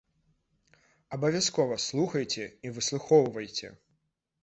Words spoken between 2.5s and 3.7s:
і выслухоўвайце!